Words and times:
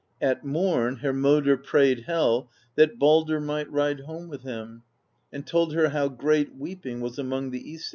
At 0.19 0.43
morn 0.43 1.01
Hermodr 1.03 1.57
prayed 1.57 2.05
Hel 2.07 2.49
that 2.73 2.97
Baldr 2.97 3.39
might 3.39 3.71
ride 3.71 3.99
home 3.99 4.29
with 4.29 4.41
him, 4.41 4.81
and 5.31 5.45
told 5.45 5.75
her 5.75 5.89
how 5.89 6.07
great 6.09 6.55
weep 6.55 6.87
ing 6.87 7.01
was 7.01 7.19
among 7.19 7.51
the 7.51 7.63
iEsir. 7.63 7.89